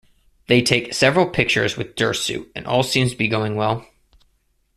[0.47, 3.85] They take several pictures with Dersu and all seems to be going well.